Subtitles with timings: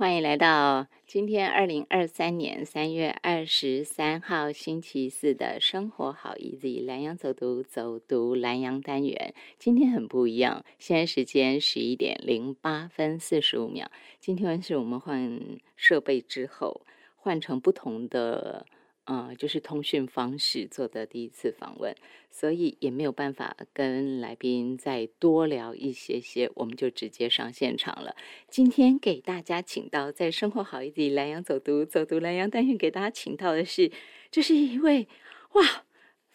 [0.00, 9.34] 欢迎来到今天二零二三年三月二十三号星期四的生活好 easy 蓝洋走读走读蓝洋单元。
[9.58, 13.90] 今天很不一样，现在时间十一点零八分四十五秒。
[14.18, 15.38] 今天是我们换
[15.76, 16.80] 设备之后
[17.16, 18.64] 换成不同的。
[19.12, 21.92] 嗯，就是通讯方式做的第一次访问，
[22.30, 28.14] 所以也没有办法跟来宾再多聊一些些，我们就直接上现场了。
[28.48, 33.90] 今天给大家请到在生活好一点蓝洋走读走读蓝洋单元给大家请到的是，
[34.30, 35.08] 这是一位
[35.54, 35.84] 哇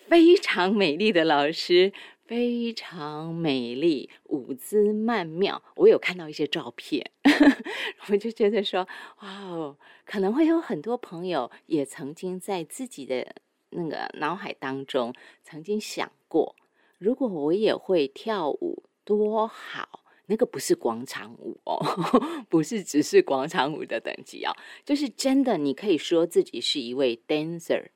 [0.10, 1.94] 非常美丽的老师。
[2.26, 5.62] 非常美丽，舞姿曼妙。
[5.76, 7.12] 我有看到一些照片，
[8.10, 8.88] 我就觉得说，
[9.22, 13.36] 哇哦，可能会有很多朋友也曾经在自己的
[13.70, 16.56] 那个脑海当中曾经想过，
[16.98, 20.02] 如果我也会跳舞多好。
[20.28, 21.78] 那个不是广场舞哦，
[22.50, 24.52] 不是只是广场舞的等级哦，
[24.84, 27.90] 就是真的，你可以说自己是一位 dancer。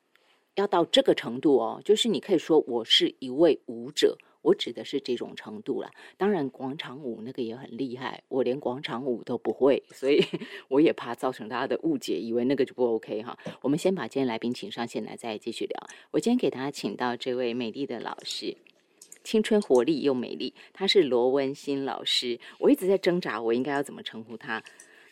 [0.60, 5.90] 要到这个程度哦，就是你可以说我是一位舞者，我指的是这种程度了。
[6.18, 10.22] 当然，广场舞那个也很厉害，我连广场舞都不会，所以
[10.68, 13.36] 我也怕造成大家的误解，以为那个就不 OK 哈。
[13.62, 15.86] 我们先把今天来宾请上线来，再继续聊。
[16.10, 18.54] 我今天给大家请到这位美丽的老师，
[19.24, 22.38] 青春活力又美丽，他是罗文新老师。
[22.58, 24.62] 我一直在挣扎，我应该要怎么称呼他？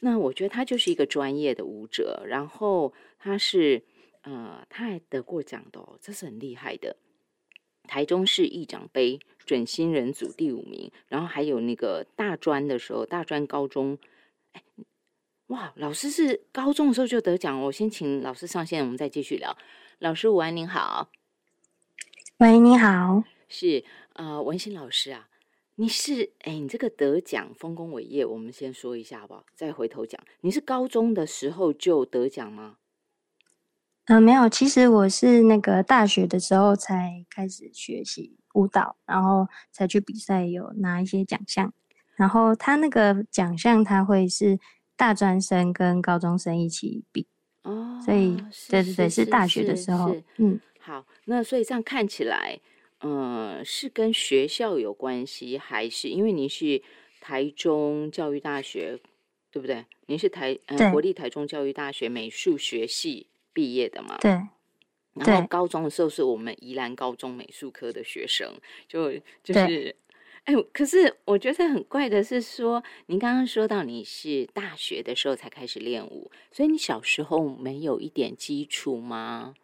[0.01, 3.83] 那我觉得他就是一个专业的舞者，然后他是。
[4.29, 6.97] 呃，他还得过奖的哦，这是很厉害的。
[7.85, 13.97] 台中市议长杯准新人组第五名，然后还有那个大专的时候，大专高中，
[14.53, 14.63] 哎，
[15.47, 17.59] 哇，老师是高中的时候就得奖。
[17.63, 19.57] 我先请老师上线，我们再继续聊。
[19.99, 21.11] 老师午安，您好。
[22.41, 23.25] 喂，你好。
[23.49, 25.31] 是呃，文心老师啊，
[25.77, 29.47] 你是哎，你这个得奖丰功伟业，我们先说一下好不好？
[29.55, 32.77] 再回头讲，你是高中的时候就得奖吗？
[34.09, 41.73] 嗯，没有，其实我是那个大学的时候才开始学习舞蹈，然后才去比赛，有拿一些奖项。
[42.17, 44.59] 然后他那个奖项他会是
[44.97, 47.27] 大专生跟高中生一起比
[47.65, 48.37] 哦，所以
[48.71, 50.17] 对对对，是大学的时候。
[50.39, 52.59] 嗯，好，那所以这样看起来，
[53.03, 56.83] 嗯，是跟学校有关系，还是因为您是
[57.21, 58.99] 台中教育大学，
[59.51, 59.85] 对不对？
[60.07, 63.27] 您是台呃国立台中教育大学美术学系。
[63.53, 64.31] 毕业的嘛，对，
[65.15, 68.53] 然后高中的时候是我们宜兰高中美术科的学生，
[68.87, 69.95] 就就是，
[70.45, 79.55] 哎，可是我觉得很怪的是说，您刚刚说到你是大学的时候才开始练舞，所以你小时候没有一点基础吗？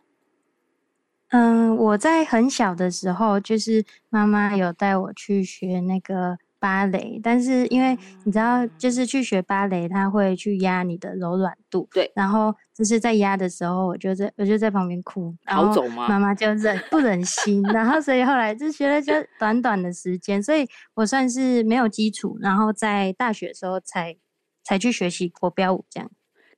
[1.29, 6.39] 嗯，我在很小的时候，就是妈妈有带我去学那个。
[6.65, 11.87] 芭蕾，但是因为你知道，就是去学芭蕾，他会去压你的柔软度。
[11.93, 16.09] 对，然后就是在压的时候，我就在我就在旁边哭，逃走吗？
[16.09, 24.17] 妈妈就忍不忍心，然后所以后来就学了就短短的时间，所以我算是没有基础，然后在大学的时候才
[24.63, 26.11] 才去学习国标舞这样。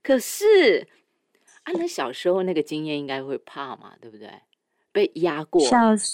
[0.05, 0.87] 可是，
[1.65, 4.31] 啊，那小时候那个经验应该会怕嘛，对不对？
[4.97, 5.61] 被压过，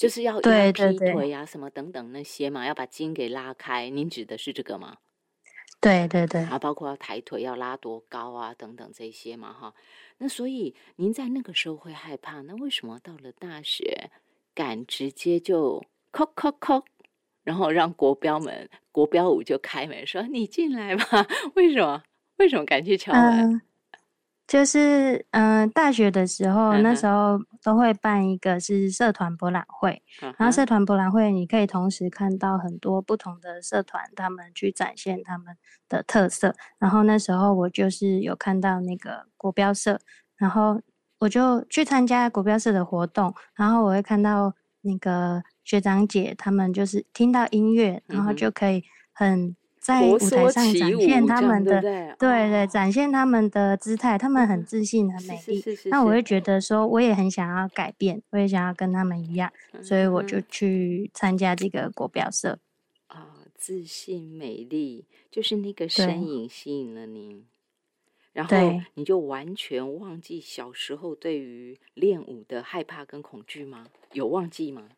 [0.01, 3.89] 就是要压劈腿啊，什么等等那些嘛，要把筋给拉开。
[3.89, 4.97] 您指的是这个吗？
[5.81, 9.73] 对对对，啊，包括要抬腿要拉多高啊，等等这些嘛，哈。
[10.19, 14.11] 那所以您在那个时候会害怕，那为什么到了大学
[14.53, 16.85] 敢直接就扣扣扣，
[17.45, 21.25] 然后让国标们国标舞就开门说你进来吧？
[21.55, 22.03] 为什么？
[22.39, 23.63] 为什么敢去敲门？
[24.53, 30.03] 就是嗯，大学的时候，那时候都会办一个是社团博览会，
[30.37, 35.57] 然后社团博览会你可以同时看到很多不同的社团，他们去展现他们
[35.89, 36.55] 的特色。
[36.79, 39.99] 然后那时候我就是有看到那个国标社，
[40.37, 40.79] 然后
[41.21, 49.57] 我就去参加国标社的活动，然后我会看到那个学长姐他们就是听到音乐，然后就可以很。
[49.83, 55.61] 在舞台上展现他们的，对对，展现他们的姿态，他们很自信、很美丽。
[55.87, 59.53] 那我会觉得说，我也很想要改变，我也想要跟他们一样，
[59.83, 62.61] 所以我就去参加这个国标社。
[63.09, 67.45] 啊，自信、美丽，就是那个身影吸引了您，
[68.33, 68.57] 然后
[68.95, 73.89] 你就完全忘记小时候对于练舞的害怕跟恐惧吗？
[74.13, 74.91] 有忘记吗？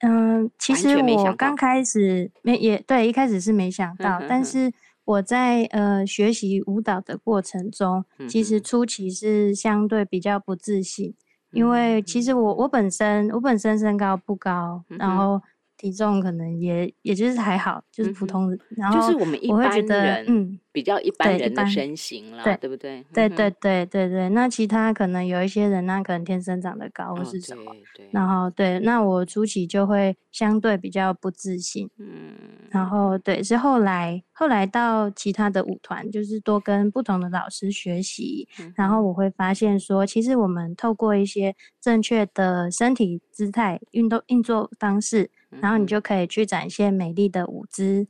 [0.00, 4.72] 嗯，其实我刚开始没也对，一开始是没想到，但是
[5.04, 11.14] 我在呃学习舞蹈的过程中，其实初期是相对比较不自信，
[11.52, 15.42] 因为其实我我本身我本身身高不高，然后
[15.78, 23.02] 体重可能也也就是还好，就是普通，然后就是我们一般人，嗯，比较一般人的身形了，对不对？
[23.14, 24.28] 对对对对对。
[24.30, 27.72] 那其他可能有一些人，那可能天生长得高或是什么，
[28.10, 32.34] 然后对，那我初期就会相对比较不自信，嗯，
[32.70, 48.06] 然后对，是后来后来到其他的舞团，就是多跟不同的老师学习，然后我会发现说，其实我们透过一些正确的身体姿态、运动运作方式，然后你就可以去展现美丽的舞姿。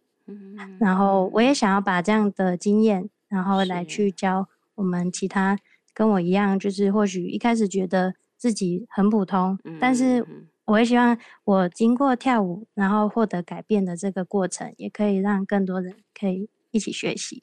[0.78, 5.58] 然后我也想要把这样的经验，然后来去教我们其他
[5.94, 10.24] 跟我一样，就是或许一开始觉得自己很普通，但是
[10.66, 17.42] 我也希望我经过跳舞，然后获得改变的这个过程，也可以让更多人可以一起学习。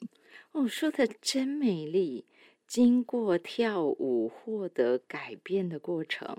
[0.52, 2.24] 哦，说的真美丽，
[2.68, 6.36] 经过跳舞获得改变的过程，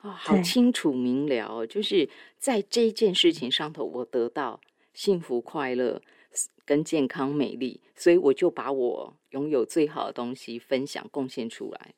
[0.00, 2.08] 哦，好清楚明了，就是
[2.38, 4.60] 在这件事情上头，我得到。
[4.94, 6.02] 幸福、快乐
[6.64, 11.94] 跟健康、美丽，所以我就把我拥有最好的东西分享、贡献出来。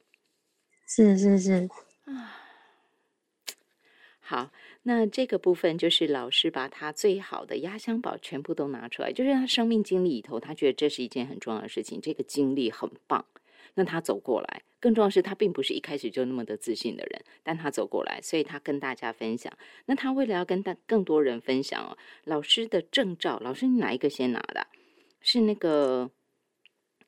[0.86, 1.66] 是是是
[2.04, 2.36] 啊，
[4.20, 13.24] 好，那这个部分就是老师把他最好的压箱宝全部都拿出来，就是他生命经历里头，他觉得这是一件很重要的事情，这个经历很棒。
[13.72, 19.52] 那他走过来，更重要是他并不是一开始就那么的自信的人，但他走过来，所以他跟大家分享。
[19.84, 24.66] 那他为了要跟大更多人分享哦，老师的证照，老师你哪一个先拿的？
[25.20, 26.10] 是那个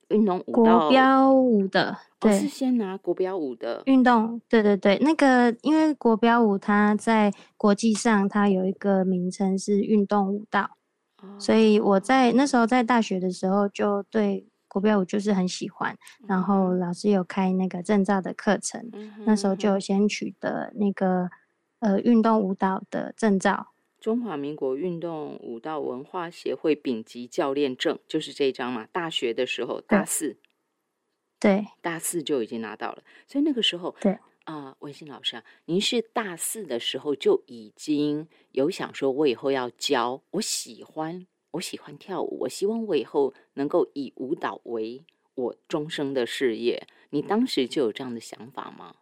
[0.09, 10.77] 运动舞国标舞的，对，是先拿国标舞的运动，对对对，那个因为国标舞它在国际上它有一个名称是运动舞蹈，
[11.39, 14.47] 所以我在那时候在大学的时候就对。
[14.73, 15.95] 国标舞就是很喜欢，
[16.27, 18.91] 然后老师有开那个证照的课程，
[19.27, 21.31] 那时候就先取得那个
[21.81, 28.89] 呃运动舞蹈的证照，中华民国运动舞蹈文化协会丙级教练证，就是这一张嘛。
[28.91, 30.39] 大学的时候大四，
[31.39, 41.27] 对，大四就已经拿到了，所以那个时候对啊，文心老师啊，您是大四的时候就已经有想说，我以后要教，我喜欢。
[41.53, 45.05] 我喜欢跳舞，我希望我以后能够以舞蹈为
[45.35, 46.87] 我终生的事业。
[47.11, 48.95] 你当时就有这样的想法吗？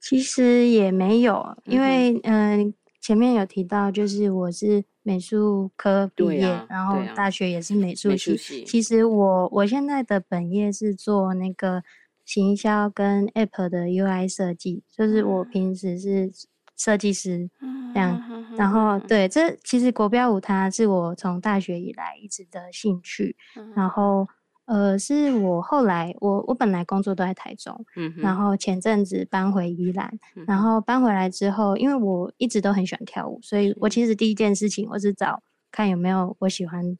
[0.00, 8.64] 其实也没有，因为嗯，前面有提到，就是我是美术科毕业，然后大学也是美术系。
[8.64, 11.82] 其实我我现在的本业是做那个
[12.24, 16.30] 行销跟 App 的 UI 设计，就是我平时是。
[16.76, 17.48] 设计师
[17.94, 18.20] 这样，
[18.56, 23.36] 然后对，这其实国标舞它是我从大学以来一直的兴趣，
[23.74, 24.28] 然后
[24.66, 27.84] 呃，是我后来我我本来工作都在台中，
[28.20, 36.98] 然后前阵子搬回宜兰，然后搬回来之后，因为我一直都很喜欢跳舞，所以我其实第一件事情我是找看有没有我喜欢。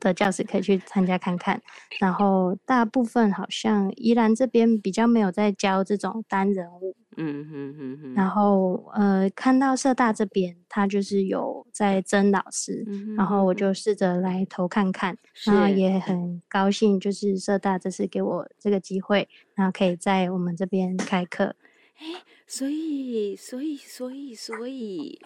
[0.00, 1.60] 的教室可以去参加看看，
[2.00, 8.14] 然后大部分好像宜兰这边比较没有在教这种单人物，嗯哼哼哼。
[8.14, 12.84] 然后呃，看到社大这边他就是有在征老师，
[13.16, 21.54] 然后我就试着来投看看，然后也很高兴，就是社大这次给我这个机会，然后可以在我们这边开课。
[21.98, 22.06] 哎，
[22.46, 25.20] 所以所以所以所以。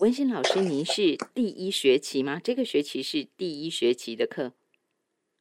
[0.00, 2.38] 文心老师，您是第一学期吗？
[2.44, 4.52] 这个学期是第一学期的课。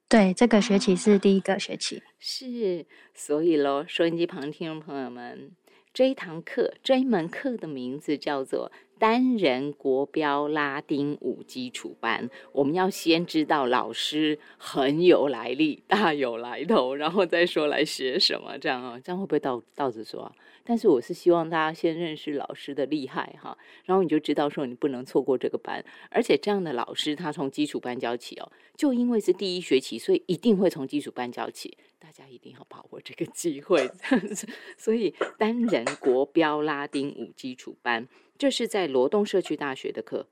[0.07, 2.01] 对，这个学期是第一个学期。
[2.19, 5.51] 是，所以喽，收音机旁听众朋友们，
[5.95, 12.29] 这一堂课，这一门课的名字叫做单人国标拉丁舞基础班。
[12.51, 20.29] 我们要先知道老师很有来历，大有来头，然后再说来学什么，这样哦，这样会不会倒倒着说？
[20.65, 33.89] 但是我是希望大家先认识老师的厉害哈，然后你就知道说你不能错过这个班，而且这样的老师他从基础班教起哦，就因为是第一学期，所以一定会从基础班教起，大家一定要把握这个机会。
[34.77, 38.07] 所以单人国标拉丁舞基础班，
[38.37, 40.27] 这是在罗东社区大学的课，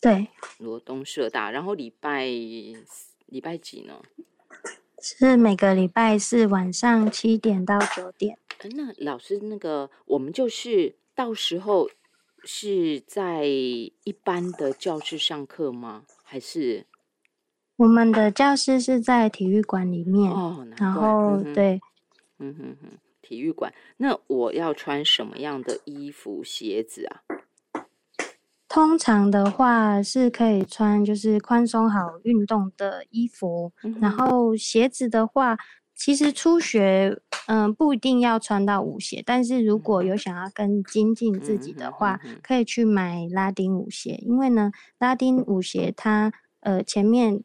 [0.00, 0.26] 对，
[0.58, 4.02] 罗东社大，然后礼拜礼拜几呢？
[5.00, 8.36] 是每个礼拜四晚上七点到九点。
[8.74, 11.88] 那老师，那个我们就是到时候
[12.42, 16.04] 是在一般的教室上课吗？
[16.24, 16.86] 还是
[17.78, 20.32] 我们的教室是在体育馆里面？
[20.32, 21.80] 哦，然后对，
[22.40, 23.72] 嗯哼哼，体育馆。
[23.98, 27.22] 那我要穿什么样的衣服、鞋子啊？
[28.68, 35.56] 通常的话是可以穿就是宽松好运动的衣服，然后鞋子的话。
[36.00, 44.70] 其实初学，嗯，不一定要穿到舞鞋，但是如果有想要更精进自己的话，可以去买拉丁舞鞋，因为呢，
[45.00, 47.42] 拉丁舞鞋它，呃，前面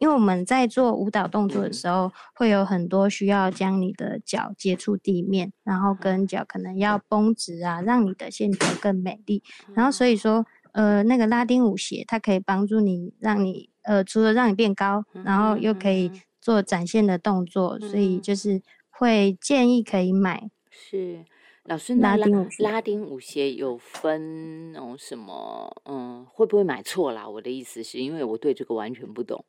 [0.00, 9.42] 因为我们在做舞蹈动作的时候，会有很多需要将你的脚接触地面，然后跟脚可能要绷直啊，让你的线条更美丽。
[9.74, 20.50] 然后所以说，呃，那个拉丁舞鞋它可以帮助你，让你呃除了让你变高，然后又可以做展现的动作，所以就是会建议可以买。
[20.70, 21.24] 是。
[21.64, 25.70] 老师，拉丁拉丁舞鞋有分那种什么？
[25.84, 27.28] 嗯，会不会买错啦？
[27.28, 29.44] 我的意思是因为我对这个完全不懂。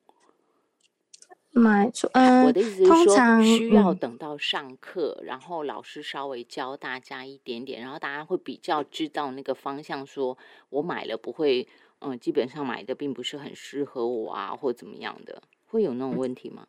[1.52, 2.10] 买错？
[2.14, 10.06] 嗯，我的意思是说，需要等到上课，然后老师稍微教大家一点点，然后大家会比较知道那个方向。
[10.06, 10.38] 说
[10.70, 11.68] 我买了不会，
[12.00, 16.68] 嗯，基本上买的并不是很适合我啊，或怎么样的，会有那种问题吗？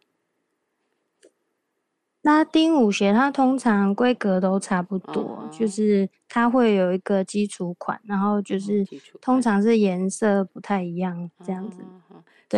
[2.23, 8.87] 拉丁舞鞋它通常规格都差不多，就是它会有一个基础款，然后就是
[9.21, 11.83] 通常是颜色不太一样这样子。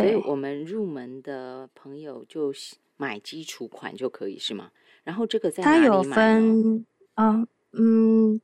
[0.01, 2.53] 所以我们入门的朋友就
[2.97, 4.71] 买基础款就可以是吗？
[5.03, 6.85] 然后这个在它有分，
[7.15, 8.41] 嗯嗯，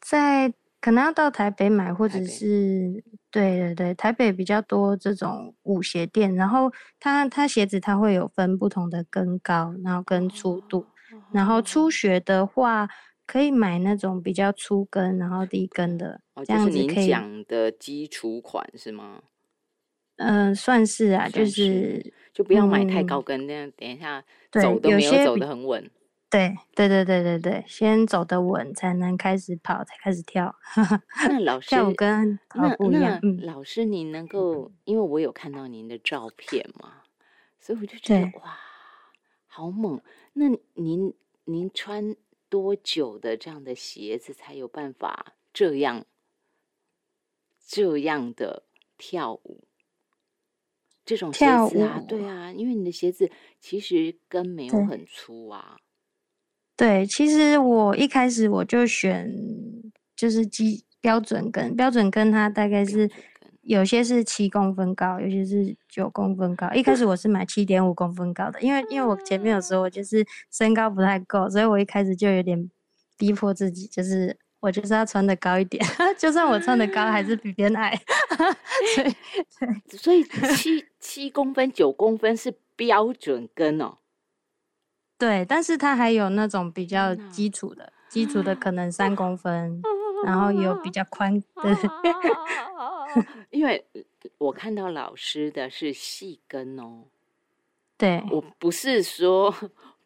[0.00, 0.52] 在。
[0.80, 6.34] 可能要到台北买，或者是对对对，台北比较多这种舞鞋店。
[6.34, 10.84] 然后它它鞋子它会有分不同的跟高，然后跟粗度。
[11.32, 12.86] 然后初学的话，
[13.26, 17.08] 可以买那种比较粗跟，然后低跟的，这样子可以。
[17.08, 19.22] 讲的基础款是吗？
[20.16, 25.90] 嗯，算是啊，就是就不要买太高跟，那样等一下走都没有走的很稳。
[26.30, 30.52] 对对对对对对，先走得稳，才能开始跑，才开始跳。
[31.28, 33.20] 那老师跳舞跟跑步一样。
[33.42, 37.02] 老师，您能够，因为我有看到您的照片嘛，
[37.60, 38.58] 所以我就觉得哇，
[39.46, 40.00] 好猛。
[40.32, 42.16] 那您您穿
[42.48, 46.04] 多久的这样的鞋子才有办法这样
[47.64, 48.64] 这样的
[48.98, 49.68] 跳舞？
[51.04, 53.30] 这种鞋子啊，对啊，因为你的鞋子
[53.60, 55.76] 其实跟没有很粗啊。
[56.76, 59.32] 对，其实我一开始我就选
[60.16, 63.08] 就是基标准跟标准跟它大概是
[63.60, 66.68] 有些是七公分高，有些是九公分高。
[66.72, 72.70] 一开始我是买七点五公分高的，因为因为我前面有说我就是身高不太够，所以我一开始就有点
[73.16, 75.84] 逼迫自己，就是我就是要穿的高一点，
[76.16, 77.94] 就算我穿的高还是比别人矮。
[79.98, 83.98] 所以所以七七公分九公分是标准跟哦。
[85.18, 89.82] 对，但是它还有那种比较基础的，基础的可能三公分，
[90.24, 91.78] 然后有比较宽 的。
[93.50, 93.86] 因为
[94.38, 97.04] 我看到老师的是细跟哦，
[97.98, 99.54] 对我不是说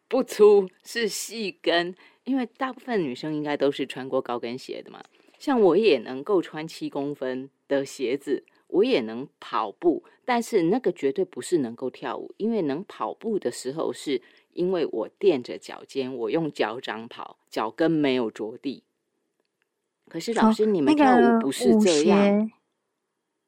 [0.09, 5.01] 不粗，是细跟，因为大部分女生应该都是穿过高跟鞋的嘛，
[5.37, 14.21] 像我也能够穿七公分的鞋子，我也能跑步，但是那个绝对不是能够跳舞，因为能跑步的时候是。
[14.51, 18.83] 因为我垫着脚尖，我用脚掌跑，脚跟没有着地。
[20.09, 22.51] 可是老师，你们跳舞不是这样。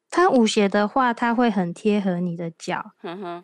[0.10, 2.94] 它舞鞋的话，它会很贴合你的脚。
[3.00, 3.44] 哼哼。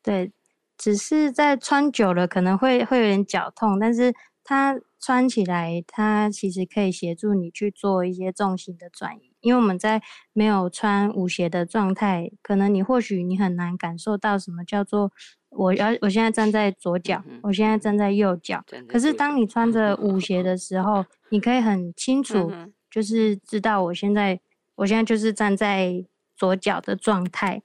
[0.00, 0.30] 对，
[0.78, 4.14] 只是在穿久了可能会会有点脚痛，但是
[4.44, 9.32] 它穿起来，它其实可以协助你去做一些重心的转移。
[9.40, 10.02] 因为我们在
[10.32, 15.12] 没有穿舞鞋的状态，可能你或许你很难感受到什么叫做。
[15.50, 18.62] 我要，我现在站在左脚，我现在站在右脚。
[18.86, 22.52] 可是当你穿着舞鞋的时候，你可以很清楚，
[22.90, 24.38] 就是知道我现在，
[24.74, 26.04] 我现在就是站在
[26.36, 27.62] 左脚的状态。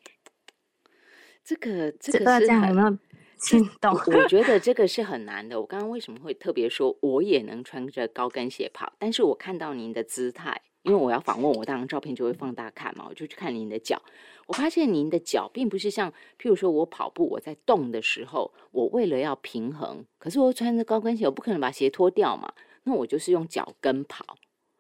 [1.44, 2.98] 这个，这个是有没有
[3.42, 3.94] 听懂？
[4.16, 5.60] 我觉得这个 是很难的。
[5.60, 8.94] 我刚刚为什么会特别说，我也能穿着高跟鞋跑？
[9.00, 10.62] 但是我看到您的姿态。
[10.84, 14.02] 因为我要访问，我当然照片就会放大看嘛，我就去看您的脚。
[14.48, 22.52] 我发现您的脚并不是像，譬如说我跑步，我在动的时候，我为了要平衡，可是我穿着高跟鞋，我不可能把鞋脱掉嘛。
[22.86, 24.26] 那我就是用脚跟跑，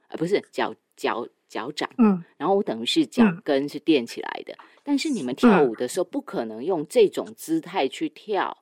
[0.07, 1.89] 而不是脚脚脚掌。
[1.97, 2.23] 嗯。
[2.37, 4.55] 然后我等于是脚跟是垫起来的。
[4.83, 8.55] 但是你们跳舞的时候不可能用这种姿态去跳，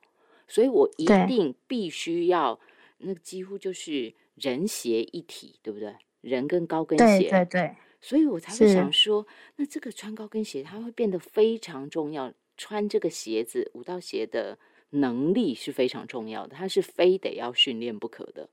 [0.48, 2.58] 所以我一定必须要，
[2.98, 5.94] 那几乎就是人鞋一体，对不对？
[6.20, 12.32] 人跟高跟鞋，对对对，所以我才会想说，那这个穿高跟鞋，它会变得非常重要。
[12.58, 14.58] 穿这个鞋子，舞蹈鞋的
[14.90, 18.50] 能力是非常重要的，它是非得要训练不可的。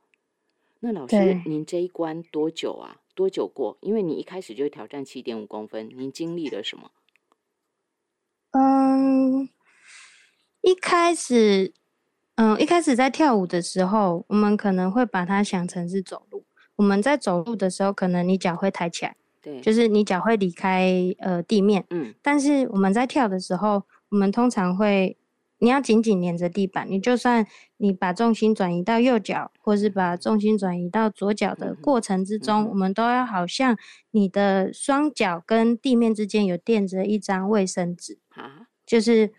[0.79, 3.01] 那老师，您这一关多久啊？
[3.17, 3.79] 多久过？
[3.81, 6.91] 因为你一开始就挑战七点五公分，您经历了什么？
[8.51, 9.49] 嗯，
[10.61, 11.73] 一开始，
[12.35, 16.45] 嗯，一开始在跳舞的时候，我们可能会把它想成是走路。
[16.75, 22.13] 我们在走路的时候，可能你脚会抬起来，对，就是你脚会离开呃地面，嗯。
[22.21, 25.16] 但是我们在跳的时候，我们通常会，
[25.59, 26.87] 你要紧紧黏着地板。
[26.89, 27.45] 你就算
[27.77, 33.77] 你把重心转移到右脚，或是把重心转移到左脚的过程之中，我们都要好像
[34.11, 39.31] 你的双脚跟地面之间有垫着一张卫生纸啊，就是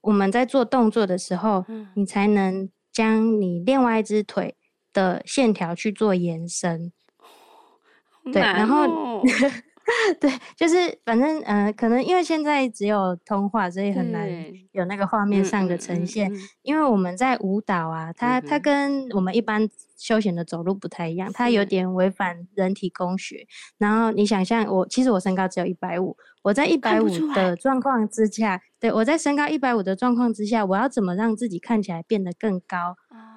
[0.00, 1.64] 我们在做动作的时候，
[1.94, 4.56] 你才能将你另外一只腿
[4.92, 6.92] 的线条去做延伸。
[8.32, 9.22] 对，然后。
[10.20, 14.28] 对，就是反正嗯，可能因为现在只有通话，所以很难
[14.72, 16.30] 有那个画面上的呈现。
[16.62, 23.46] 因为我们在舞蹈啊，它它跟我们一般休闲的走路不太一样，它有点违反人体工学。
[23.78, 32.96] 然后你想象我，其实我身高只有一百五，我在一百五的状况之下，对我在身高一百五的状况之下，我要怎么让自己看起来变得更高？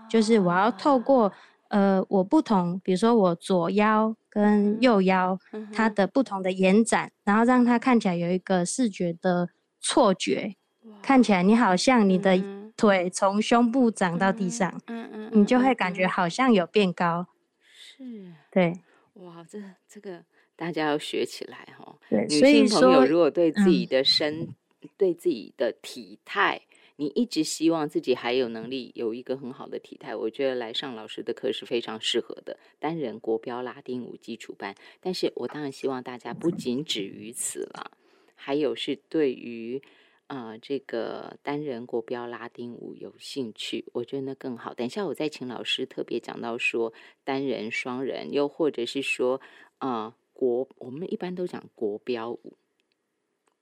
[0.10, 1.32] 就是我要透过。
[1.70, 5.40] 呃，我不同，比如说我左腰跟右腰，
[5.74, 10.56] 它的不同的延展，然后让它看起来有一个视觉的错觉，
[11.02, 12.42] 看起来你好像你的
[12.78, 17.28] 腿从胸部长到地上，嗯嗯，你就会感觉好像有变高，
[17.74, 18.80] 是，对，
[19.16, 20.24] 哇，这这个
[20.56, 24.48] 大家要学起来哦，对，女性朋友如果对自己的身，
[24.96, 26.62] 对自己的体态。
[27.00, 32.60] 你一直希望自己还有能力有一个很好的体态，我觉得来上老师的课是非常适合的。
[32.78, 37.92] 单人国标拉丁舞基础班，但是我当然希望大家不仅止于此了，
[38.36, 39.82] 还有是对于
[40.28, 44.74] 呃这个单人国标拉丁舞有兴趣，我觉得那更好。
[44.74, 46.92] 等一下我再请老师特别讲到说
[47.24, 49.40] 单人、双人，又或者是说
[49.78, 52.58] 啊国，我们一般都讲国标舞。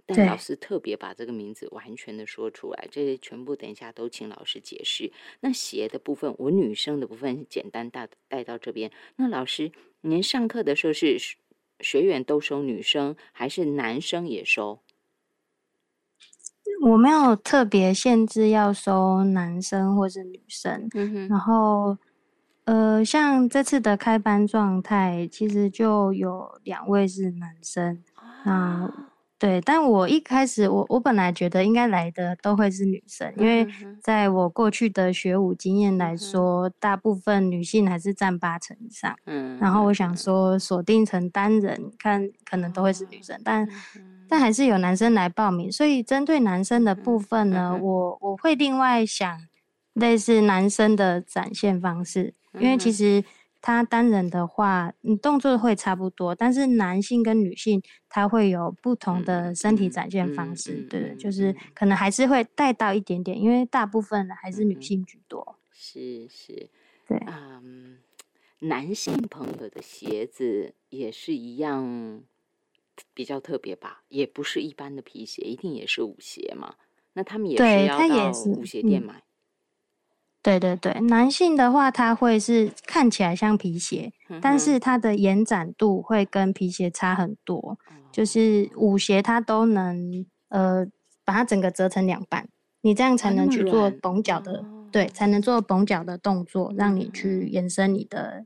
[0.08, 5.12] 但老师特别把这个名字完全的说出来，这些全部等一下都请老师解释。
[5.42, 8.90] 那鞋的部分，我女生的部分简单带带到这边。
[9.18, 11.18] 那老师，您上课的时候是
[11.82, 14.80] 学员都收女生，还是男生也收？
[16.84, 20.88] 我没有特别限制要收男生或是女生。
[21.28, 21.98] 然后，
[22.64, 28.02] 呃，像这次的开班状态，其实就有两位是男生。
[28.46, 29.10] 那。
[29.40, 33.68] 对，但我一开始，我我本来觉得应该来的都会是女生，因为
[34.02, 39.16] 在我过去的学舞经验来说，大部分女性还是占八成以上。
[39.28, 43.68] 嗯，然后我想说锁定成单人，看可能都会是女生，但
[44.28, 49.40] 但还是有男生来报名，所以针对男生的部分呢，我我会另外想
[49.94, 53.24] 类似男生的展现方式，因为其实。
[53.68, 65.58] 他单人的话，你动作会差不多，但是男性跟女性他会有不同的身体展现方式，对就是可能还是会带到一点点，因为大部分还是女性居多。
[65.74, 66.70] 是是，
[67.06, 67.98] 对，嗯，
[68.60, 72.24] 男性朋友的鞋子也是一样
[73.14, 76.76] 比较特别吧，也不是一般的皮鞋，一定也是舞鞋嘛。
[77.12, 79.22] 那他们也是要到舞鞋店买。
[80.48, 87.78] 对对对，男性的话，它会是看起来像皮鞋，但是它的延展度会跟皮鞋差很多。
[88.14, 90.88] 就是舞鞋它都能呃
[91.26, 92.48] 把它整个折成两半，
[92.80, 98.46] 你这样才能去做绷脚的，对，才能做绷脚的动作，让你去延伸你的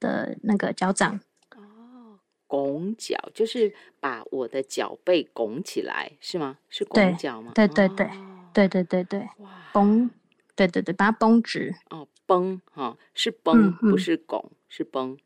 [0.00, 1.20] 的那个脚掌。
[1.54, 6.56] 哦，拱脚就是把我的脚背拱起来，是吗？
[6.70, 7.52] 是拱脚吗？
[7.54, 8.08] 对对对
[8.54, 9.28] 对对对对，
[9.74, 10.10] 绷。
[10.56, 15.18] 对对对，把它绷直哦，绷哈是绷，不是拱，是绷。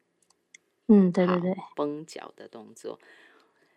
[0.86, 2.98] 嗯，对对对，绷脚的动作，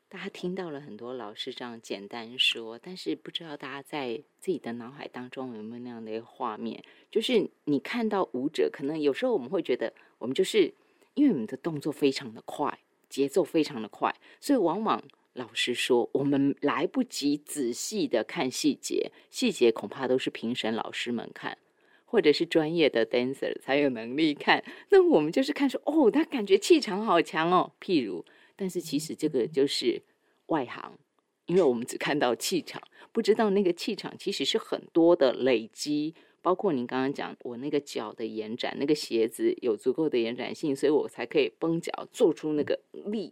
[0.08, 6.84] 大家听到了很多老师这样简单说，但是不知道大家在自己的脑海当中有没有那样的一个画面？
[7.10, 10.74] 就是你看到舞者，可能有时候我们会觉得，我们就是
[11.16, 15.04] 因为我们的动作非常的快，节奏非常的快，所以往往。
[15.34, 21.58] 老实说，我们来不及仔细的看细节，细节恐怕都是评审老师们看，
[22.04, 24.64] 或者是专业的 dancer 才有能力看。
[24.90, 27.72] 那我们就是看说，哦，他感觉气场好强哦。
[27.80, 28.26] 譬如，
[28.58, 30.02] 但是其实这个就是
[30.48, 31.00] 外行，
[31.46, 32.82] 因为我们只看到气场，
[33.14, 36.14] 不知道那个气场其实是很多的累积。
[36.42, 43.32] 包括您刚刚讲，我那个脚的延展，那个鞋子有足够的延展性，所以我才可以绷脚，做出那个力。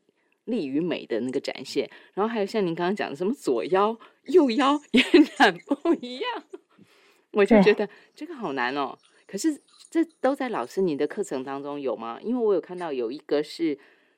[0.49, 5.03] 力与美的那个展现，然后还有像您刚刚讲的什么左腰、右腰延
[5.37, 6.43] 展不一样，
[7.31, 8.97] 我就觉得这个好难哦。
[9.27, 12.19] 可是这都在老师你的课程当中有吗？
[12.21, 13.77] 因为我有看到有一个是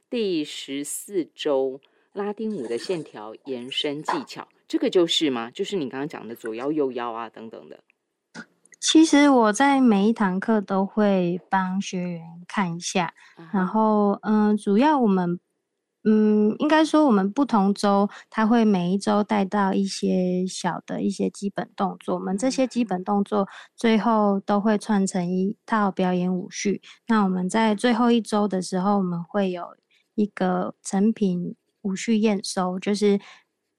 [0.09, 1.79] 第十四周
[2.13, 5.51] 拉丁舞的线条延伸技巧，这个就是吗？
[5.51, 7.83] 就是你刚刚讲的左腰、右腰啊等等的。
[8.79, 13.13] 其实我在每一堂课都会帮学员看一下，
[13.53, 15.39] 然后嗯，主要我们。
[16.03, 22.15] 嗯，应该说我们不同周，他会每一周带到一些小的一些基本动作。
[22.15, 26.81] 我们这些基本动作最后都会串成一套表演舞序。
[27.07, 29.75] 那我们在最后一周的时候，我们会有
[30.15, 33.19] 一个成品舞序验收，就是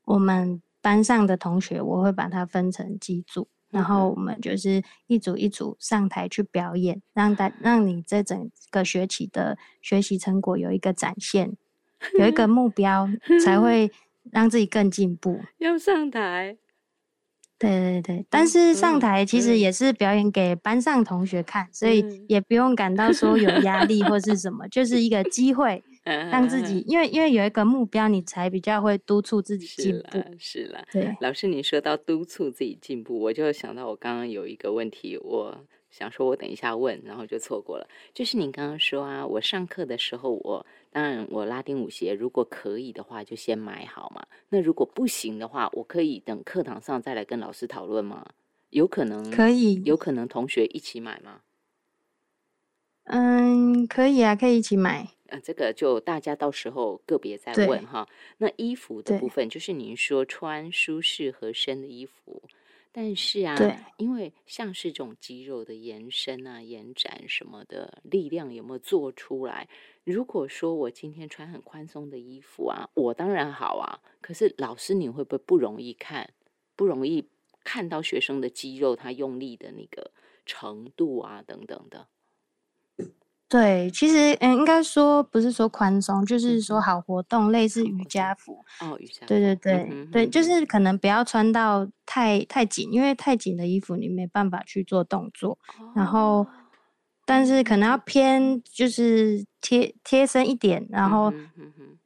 [0.05, 11.57] 我们班上的同学，我会把它分成几组，然后我们就是一组一组上台去表演，让大让你这整个学期的学习成果有一个展现。
[12.19, 13.09] 有一个目标，
[13.45, 13.91] 才会
[14.31, 15.41] 让自己更进步。
[15.59, 16.57] 要上台，
[17.59, 30.19] 对对对，但是上台其实也是表演给班上同学看，所以也不用感到说有压力或是什么，就是一个机会， 让自己，因为因为有一个目标，你才比较会督促自己进步。
[30.39, 35.65] 是了，对，老师，你说到督促自己进步，我就想到我刚刚有一个问题，我。
[35.93, 37.87] 想说，我等一下问，然后就错过了。
[38.15, 44.27] 就是你刚刚说啊，我上课的时候，我当然我拉丁舞鞋，如果可以的话，就先买好嘛。
[44.51, 48.27] 那如果不行的话，我可以等课堂上再来跟老师讨论吗？
[48.69, 51.41] 有可能可以，有可能同学一起买吗？
[53.05, 55.09] 嗯，可以啊，可以一起买。
[55.29, 58.07] 呃，这个就大家到时候个别再问哈。
[58.37, 62.43] 那衣服的部分，就是您说穿舒适合身的衣服。
[62.95, 63.57] 但是啊，
[63.97, 69.67] 因为像是这种肌肉的延伸啊、延展什么的力量有没有做出来？
[70.05, 74.01] 如果说我今天穿很宽松的衣服啊，我当然好啊。
[74.21, 76.35] 可是老师，你会不会不容易看？
[76.77, 77.29] 不容易
[77.65, 80.11] 看到学生的肌肉他用力的那个
[80.45, 82.09] 程度啊，等等的。
[83.53, 88.65] 对，其实嗯，应该说不是说宽松，就是说好活动，类似瑜伽服。
[88.81, 89.27] 哦，瑜伽。
[89.27, 95.59] 对对对对，就是可能不要穿到太太紧，因为太紧的衣服你没办法去做动作。
[95.95, 96.47] 然后，
[97.27, 101.31] 但是可能要偏就是贴贴身一点，然后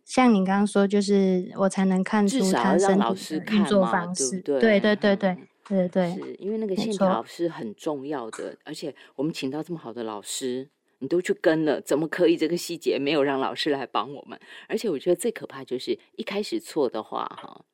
[0.04, 4.40] 像你刚刚说，就是我才能看出他身体的运作方式。
[4.40, 6.14] 对对对对对对对。
[6.14, 10.70] 是因为那个线条是很重要的，而且我们请到这么好的老师。
[10.98, 14.38] 你都去跟了，怎么可以这个细节没有让老师来帮我们？
[14.66, 17.64] 而且我觉得最可怕就是一开始错的话，哈，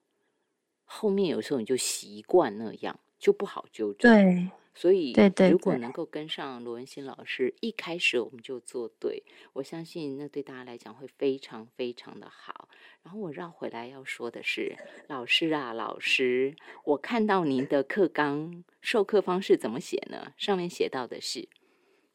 [0.84, 4.12] 后面有时候你就习惯那样，就不好纠正。
[4.12, 12.68] 对，所以对对，如果能够跟上罗文新老师，一开始我们就做对，我相信那对大家来讲会非常非常的好。
[13.04, 20.32] 然后我绕回来要说的是，老师啊，老师，我看到您的课纲授课方式怎么写呢？
[20.36, 21.48] 上面写到的是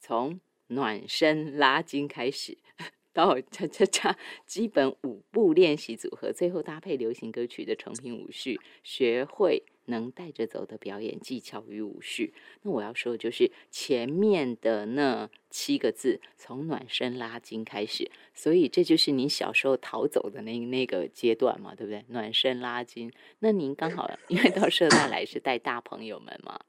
[0.02, 0.42] 从。
[0.68, 2.58] 暖身拉筋开始，
[3.14, 12.34] 到恰恰恰基本五步练习组合，最后搭配流行歌曲的成品舞序，学会能带着走的表演技巧与舞序。
[12.62, 22.06] 那我要说的就是前面的那七个字，从暖身拉筋开始，所以这就是你小时候逃走的那那个阶段嘛，对不对？
[22.10, 26.60] 暖身拉筋，那您刚好因为到社大来是带大朋友们嘛，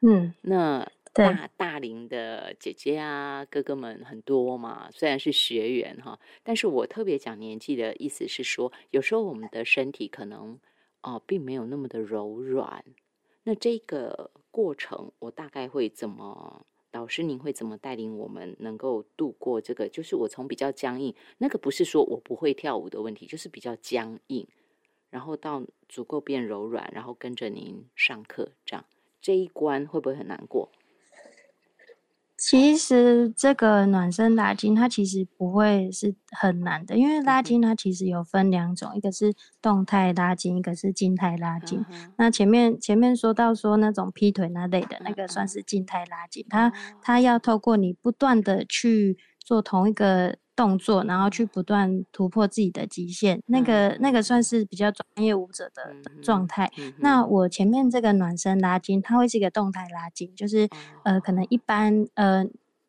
[0.00, 0.90] 嗯，那。
[1.12, 4.90] 大大龄的姐姐啊，哥哥们很多嘛。
[4.92, 10.58] 虽然是学员哈，但是我特别讲年纪的意思是说，有时候我们的身体可能
[11.02, 12.84] 哦，并没有那么的柔软。
[13.42, 16.66] 那这个过程，我大概会怎么？
[16.92, 19.88] 导师您会怎么带领我们能够度过这个？
[19.88, 24.44] 就是我从比较僵硬，那个不是说我不会跳舞的问题，就是比较僵硬，
[25.08, 28.84] 然后到足够变柔软，然后跟着您上课，这样
[29.22, 30.72] 这一关会不会很难过？
[32.40, 41.84] 其实这个暖身拉筋，它其实不会是很难的，因为拉筋它其实有分两种，一个是动态拉筋，一个是静态拉筋。
[42.16, 46.72] 那前面前面说到说那种劈腿那类的那个算是静态拉筋，它
[47.02, 50.38] 它要透过你不断的去做同一个。
[50.60, 56.70] 动作，然后去不断突破自己的极限，那个那个算是比较专业舞者的状态。
[56.98, 57.30] 那。
[57.30, 60.68] 我前面这个暖身拉筋，它会是一个动态拉筋，就是
[61.04, 62.44] 呃，可能一般呃，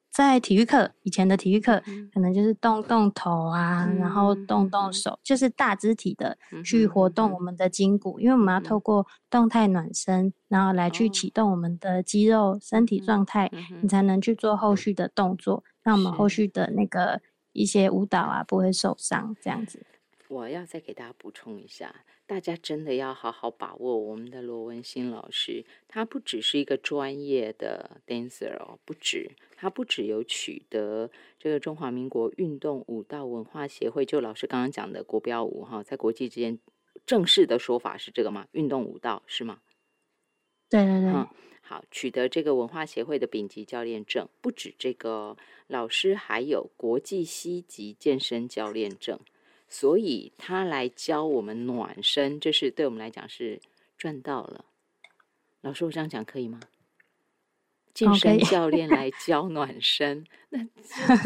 [0.10, 13.51] 在体育课以前的体育课，可能就是动动头啊，然后动动手，就是大肢体的去活动我们的筋骨，因为我们要透过动态暖身，然后来去启动我们的肌肉身体状态，
[13.84, 17.21] 你才能去做后续的动作，让我们后续的那个。
[17.54, 19.86] 一些舞蹈啊，不会受伤这样子。
[20.28, 21.94] 我要再给大家补充一下，
[22.26, 36.58] 大家真的要好好把握我们的罗文新老师，他不只是一个专业的 dancer 哦，不止，他不只有取得这个中华民国运动舞蹈文化协会，就老师刚刚讲的国标舞哈，在国际之间
[37.06, 38.48] 正式的说法是这个吗？
[38.54, 39.60] 运动舞蹈是吗？
[40.70, 41.12] 对对对。
[41.62, 49.19] 好，取得这个文化协会的丙级教练证，不止这个老师，还有国际西级健身教练证。
[49.69, 53.62] 所以他来教我们暖身，这是对我们来讲是
[53.97, 54.65] 赚到了。
[55.62, 56.60] 老师，我这样讲可以吗？
[57.93, 60.65] 健身教练来 教暖身，那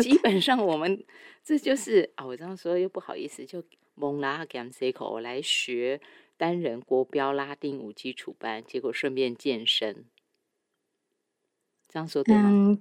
[0.02, 1.04] 基本上我们
[1.44, 3.64] 这就是啊，我这样说又不好意思，就
[3.96, 6.00] 蒙拉 gam c 口，我来学
[6.38, 10.06] 单人国标拉丁舞基础班，结果顺便健身，
[11.96, 12.78] 这样说对吗？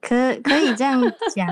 [0.00, 0.98] 可可以这样
[1.34, 1.46] 讲，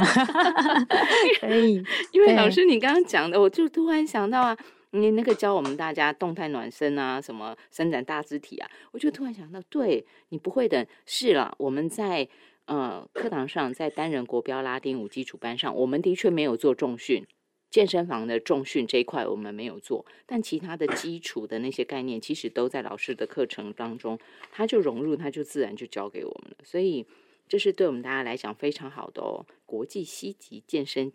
[1.38, 4.56] 可以，因为老师你刚刚讲的，我就突然想到啊，
[4.92, 12.26] 你那个教我们大家动态暖身啊，什么伸展大肢体啊，我就突然想到，对你不会的，是了，我们在
[12.64, 17.26] 呃课堂上，在单人国标拉丁舞基础班上，我们的确没有做重训，
[17.74, 24.16] 健身房的重训这一块我们没有做，但其他的基础的那些概念，其实都在老师的课程当中，
[24.52, 27.04] 他就融入，他就自然就教给我们了，所以。
[27.46, 31.12] 这是对我们大家来讲非常好的哦，国际西级健身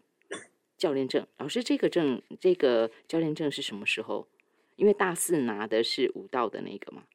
[0.77, 1.25] 教练证。
[1.37, 4.27] 老师，这个证，这个教练证是什么时候？
[4.75, 7.05] 因为大四拿的是武道的那个嘛。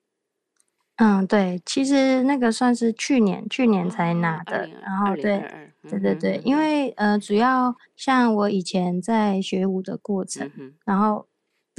[0.96, 4.68] 嗯，对，其实那个算是去年，去年才拿的。
[4.80, 5.44] 然后对，
[5.88, 10.48] 对对对，因为呃，主要像我以前在学舞的过程，
[10.84, 11.26] 然后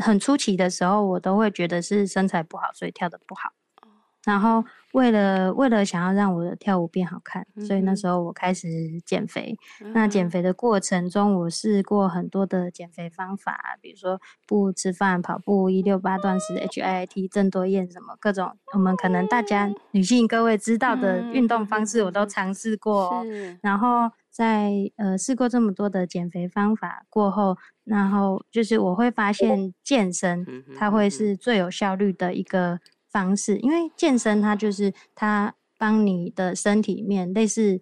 [0.03, 3.51] 很初期的时候，我都会觉得是身材不好，所以跳的不好。
[4.25, 8.69] 然后为了为了想要让我的跳舞变好看，所以那时候我开始
[9.05, 9.53] 减肥。
[9.93, 23.21] 那减肥的过程中，我试过很多的减肥方法，比如说不吃饭、跑步、一六八断食、H I I T、郑多燕什么各种，我们可能大家女性各位知道的运动方式，我都尝试过。
[23.61, 30.45] 然后在呃试过这么多的减肥方法过后，然后就是我会发现健身
[30.77, 32.79] 它会是最有效率的一个。
[33.15, 37.79] 方式，因为健身它就是它帮你的身体面类似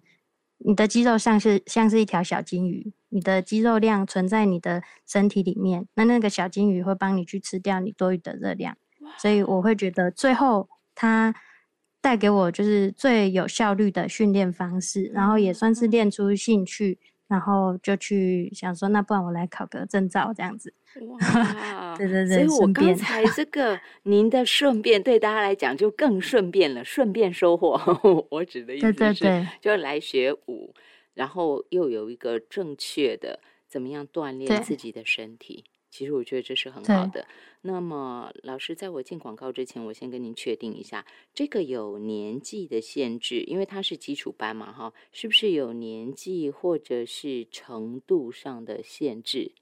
[0.58, 8.76] 你的肌肉像是像是一条小金鱼，你的肌肉量存在你的身体里面，那那个小金鱼会帮你去吃掉你多余的热量，
[9.18, 11.34] 所以我会觉得最后它
[12.00, 17.00] 带给我就是最有效率的训练方式，然后也算是练出兴趣。
[17.34, 20.72] 然后就去想说，那不然我来考个证照这样子。
[21.08, 27.76] 哇，对对对，所以我刚才这个 您的顺便对大家来讲就更顺便了，顺便收获。
[28.30, 30.72] 我指的意思是，就来学舞，
[31.14, 35.64] 然后又有一个正确的怎么样锻炼自己的身体。
[35.94, 37.24] 其实我觉得这是很好的。
[37.60, 49.52] 那么，老师，在我进广告之前，我先跟您确定一下，这个有年纪的限制，因为它是基础班嘛，哈，是不是有年纪或者是程度上的限制？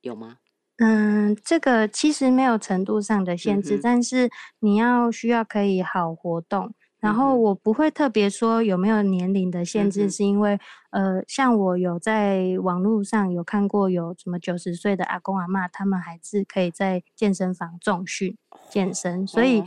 [0.00, 0.38] 有吗？
[0.78, 6.74] 嗯，这个其实没有程度上的限制，但是你要需要可以好活动。
[7.02, 10.58] 然后我不会特别说有没有年龄的限制，是因为
[10.90, 18.38] 呃，像我有在网络上有看过有什么九十岁的阿公阿妈，他们还是可以在健身房重训
[18.70, 19.64] 健身，所以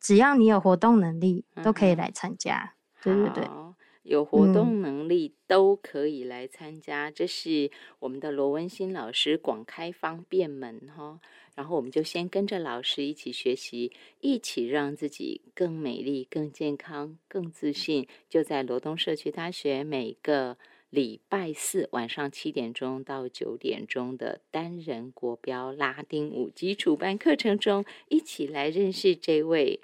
[0.00, 2.72] 只要你有活动能力，都可以来参加。
[3.00, 3.48] 对对对，
[4.06, 11.20] 有活动能力都可以来参加，这是我们的罗文新老师广开方便门哈。
[11.56, 13.90] 然后我们就先跟着老师一起学习，
[14.20, 18.06] 一起让自己更美丽、更健康、更自信。
[18.28, 20.58] 就在罗东社区大学，每个
[20.90, 29.80] 礼拜四晚上七点钟到九点钟的单人国标拉丁舞基础班课程中，一起来认识这位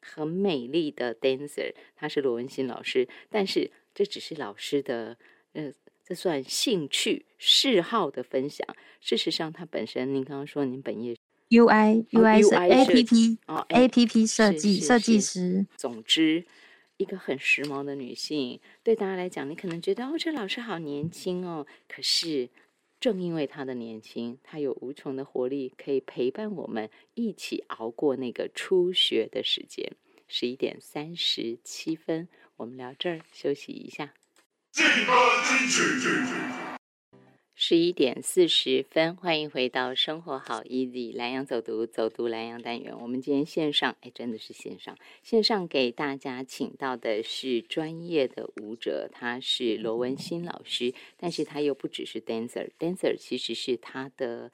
[0.00, 1.72] 很美丽的 dancer。
[1.96, 5.16] 她是罗文新老师，但是这只是老师的，
[5.52, 5.72] 呃。
[6.02, 8.66] 这算兴趣嗜好的分享。
[9.00, 11.16] 事实上，她本身，您刚刚说您本业
[11.50, 15.64] UI UI 是 APP 哦，APP 设计设计师。
[15.76, 16.44] 总之，
[16.96, 21.64] 一个很时髦的女性，对大家来讲，你可能觉得哦，这老师好年轻哦。
[21.86, 22.48] 可是，
[23.00, 29.96] 正因为他的年轻，他有无穷的活力，可以陪伴我们一起熬过那个初学的时间。
[30.28, 34.12] 十一点三十七分，我们聊这儿，休息一下。
[37.62, 42.98] 十一点四十分，欢迎回到生活好 easy 蓝洋走读走读蓝洋单元。
[42.98, 54.50] 我们今天线上，哎，真的是线上，线上给大家请到的是专业的舞者，他是罗文新老师，但是他又不只是 dancer，dancer 其实是他的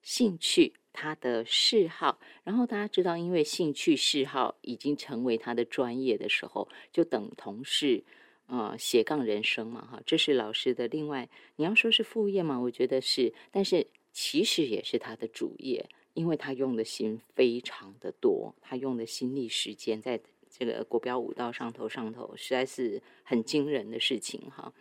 [0.00, 2.18] 兴趣，他的嗜好。
[2.42, 8.02] 然后大家知道，因为兴趣嗜好已经成为他的专业的时候，就等同是。
[8.48, 24.72] 呃，斜杠人生嘛，哈，这是老师的另外，你要说是副业嘛，我觉得是，但是其实也是他的主业，因为他用的心非常的多，他用的心力时间在这个国标舞道上头上头，实在是很惊人的事情哈。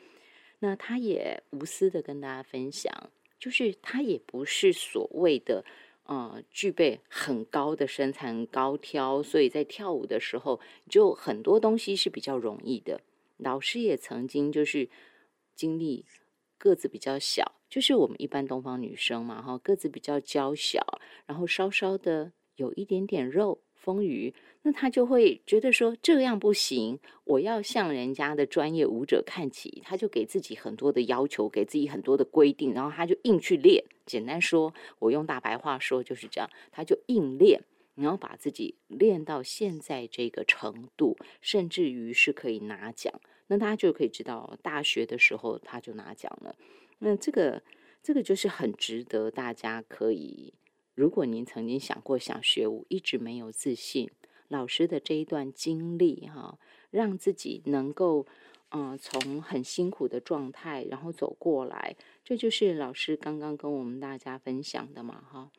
[0.59, 5.65] 那他也无私的跟大家分享，就是他也不是所谓的
[6.03, 13.01] 呃具备很高的身材、高挑，所以在跳舞的时候就很多东西是比较容易的。
[13.37, 14.89] 老师也曾经就是
[15.55, 16.05] 经历
[16.57, 23.61] 个子比较小，就是我们一般东方女生嘛，哈，个子比较娇小，然后稍稍的有一点点肉。
[23.77, 33.85] 丰腴，那他就会觉得说这样不行，我要向人家的专业舞者看齐，他就给自己很多的要求，给自己很多的规定，然后他就硬去练。
[34.07, 37.61] 简单说，我用大白话说就是这样，他就硬练，
[37.95, 43.19] 你要把自己练到现在这个程度，甚至于是可以拿奖。
[43.47, 46.55] 那大家就可以知道，大学的时候他就拿奖了。
[46.99, 47.61] 那这个
[48.01, 50.53] 这个就是很值得大家可以。
[50.93, 54.09] 如果您曾经想过想学舞，一直没有自信，
[54.47, 56.57] 老师的这一段经历哈，
[56.89, 58.25] 让自己能够
[58.69, 65.51] 嗯从很辛苦的状态然后走过来，这就是老师刚刚跟我们大家分享的嘛哈。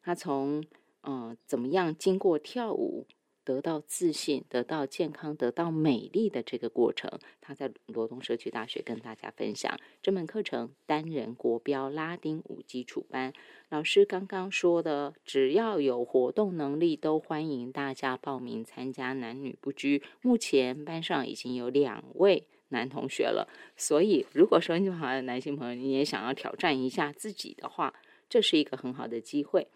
[0.00, 0.64] 他从
[1.04, 3.06] 嗯怎么样经过跳舞。
[3.46, 13.34] 得到自信、得到健康、得到美丽的这个过程，他在罗东社区大学跟大家分享这门课程——单人国标拉丁舞基础班。
[13.68, 20.02] 老师刚刚说的，只要有活动能力，都欢迎大家报名参加，男女不拘。
[20.22, 27.92] 目前班上已经有两位男同学了，所以如果说你好的男性朋友，你也想要挑战一下自己的话，
[28.30, 29.68] 这是一个很好的机会。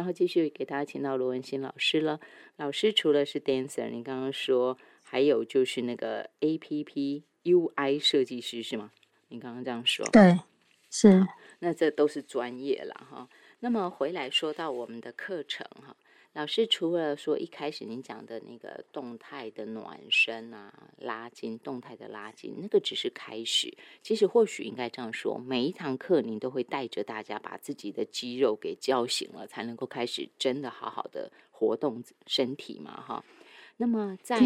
[0.00, 2.18] 然后继续给大家请到罗文新老师了。
[2.56, 8.92] 老师除了是 dancer，你刚刚说还有就是那个 A P P U I 设计师是吗？
[9.28, 10.40] 你刚刚这样说，对，
[10.90, 11.22] 是。
[11.58, 13.28] 那这都是专业了哈。
[13.58, 15.94] 那么回来说到我们的课程哈。
[16.32, 23.76] 老师除了说一开始您讲的那个动态的暖身啊、拉筋、动态的拉筋，那个只是开始。
[24.00, 33.24] 其实或许应该这样说，每一堂课您都会带着大家把自己的肌肉给叫醒了，才能够开始真的好好的活动身体嘛，哈。
[33.80, 34.38] 那么在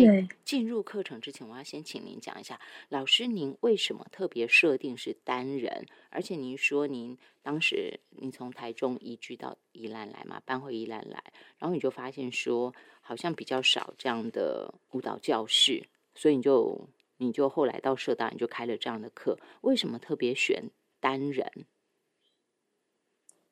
[0.44, 5.86] 进入课程之前，我要先请您讲一下，老师您为什么特别设定是单人？
[6.10, 11.20] 而且您说您当时您从台中移居到宜兰来嘛，搬回宜兰来，
[11.58, 19.36] 然后你就发现说好像比较少这样的舞蹈教室，所以你就你就后来到社大你就开了这样的课。
[19.62, 20.70] 为什么特别选
[21.00, 21.66] 单人？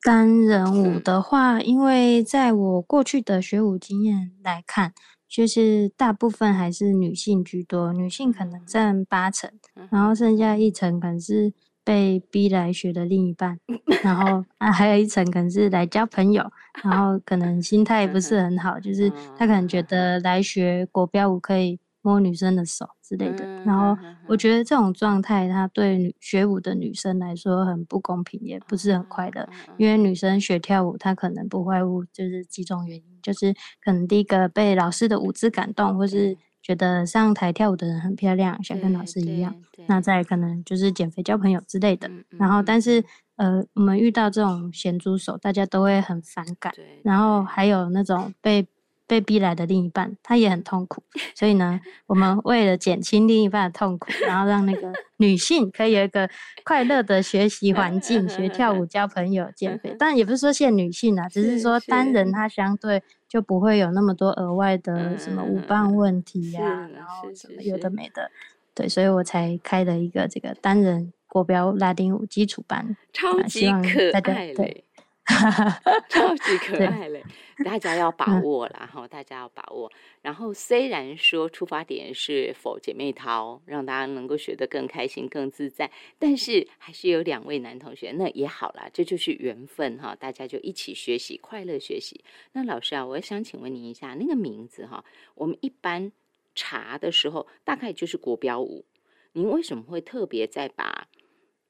[0.01, 4.93] 单人舞的话，因为在我过去的学舞经验来看。
[5.35, 9.49] 就是大部分还是女性居多，女性可能占八成，
[9.89, 11.51] 然后剩下一层可能是
[11.83, 13.59] 被逼来学的另一半，
[14.03, 16.47] 然后啊还有一层可能是来交朋友，
[16.83, 21.79] 然后可能心态不是很好，就是他可能觉得来学国标舞可以。
[22.03, 29.47] 摸女生的手之类的，然后我觉得这种状态，它对女学舞的女生来说很不公平，也不是很快乐。
[29.77, 39.55] 因为女生学跳舞，她可能不外乎就是几种原因，就是可能第一个被老师的舞姿感动，或是觉得上台跳舞的人很漂亮，想跟老师一样。
[39.87, 42.11] 那再可能就是减肥交朋友之类的。
[42.31, 43.01] 然后，但是
[43.37, 46.73] 呃，我们遇到这种咸猪手，大家都会很反感。
[47.01, 48.67] 然后还有那种被。
[49.13, 51.03] 被逼来的另一半，他也很痛苦，
[51.35, 56.27] 所以呢，我们为了减轻另一半的痛苦，然后让那个女性可以有一个
[56.63, 59.95] 快乐的学习环境，学跳舞、交朋友、减肥。
[59.99, 68.31] 但也不是说限女性啊，只是说单人他相对就不会有那么多额外的什么舞伴问题呀，然后什么有的没的。
[68.73, 74.83] 对，所以我才开了一个这个单人国标拉丁舞基础班，超级可爱嘞。
[76.09, 77.23] 超级 可爱嘞！
[77.63, 79.89] 大家要把握啦，哈，大家要把握。
[80.21, 90.13] 然后虽然说出发点是否姐妹淘，让大家能够学得更开心、更自在，但是还是有两位男同学，那也好啦，这就是缘分哈。
[90.13, 92.23] 大家就一起学习，快乐学习。
[92.51, 95.05] 那老师啊，我想请问您一下，那个名字哈，
[95.35, 96.11] 我们一般
[96.53, 98.85] 查的时候，大概就是国标舞。
[99.31, 101.07] 您为什么会特别在把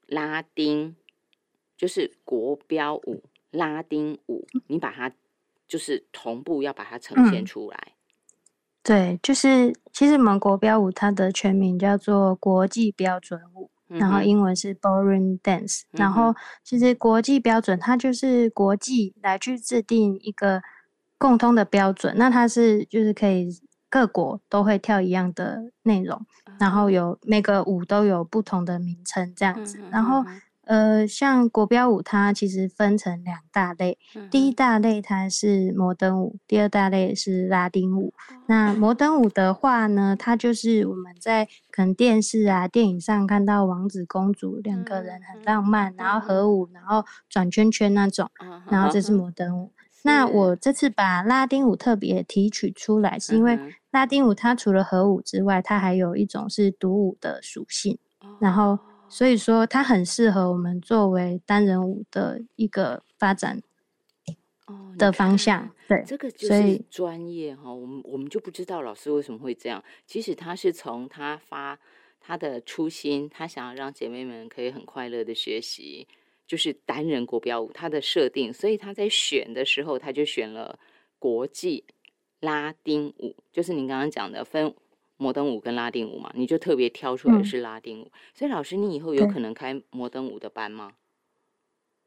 [0.08, 0.96] 拉丁，
[1.76, 3.22] 就是国标舞？
[3.54, 5.10] 拉丁舞，你把它
[5.66, 7.92] 就是同步要把它呈现出来。
[8.82, 15.84] 对，就是其实我们国标舞它的全名叫做国际标准舞，然后英文是 Ballroom Dance。
[15.92, 20.60] 然后其实国际标准它就是国际来去制定一个
[21.16, 23.48] 共通的标准，那它是就是可以
[23.88, 26.20] 各国都会跳一样的内容，
[26.60, 30.22] 然后有每个舞都有不同的名称这样子，然后。
[30.66, 33.98] 呃，像国标舞，它其实分成两大类。
[34.30, 38.14] 第一大类它是摩登舞，第二大类是拉丁舞。
[38.46, 48.30] 那摩登舞的话呢，它就是我们在可能电视啊、电影上看到王子公主两个人很浪漫，然后合舞，然后转圈圈那种。
[48.70, 49.70] 然后这是摩登舞。
[50.02, 53.58] 那我这次把拉丁舞特别提取出来，是因为
[53.90, 57.98] 拉丁舞它除了合舞之外，它还有一种是独舞的属性。
[58.40, 58.78] 然后。
[59.08, 63.62] 所以说，它很适合我们作为单人舞的一个发展
[64.98, 65.70] 的方向。
[65.86, 67.72] 对，这个就是专业哈。
[67.72, 69.82] 我们我们就不知道老师为什么会这样。
[70.06, 71.78] 其实他是从他发
[72.18, 76.08] 他的初心，他想要让姐妹们可以很快乐的学习，
[76.46, 78.52] 就是单人国标舞他的设定。
[78.52, 80.78] 所以他在选的时候，他就选了
[81.18, 81.84] 国际
[82.40, 84.74] 拉丁舞，就是您刚刚讲的分。
[85.24, 88.10] 摩登舞跟拉丁舞嘛，你就特别挑出来是拉丁舞。
[88.34, 90.92] 所以老师，你以后有可能开摩登舞的班吗？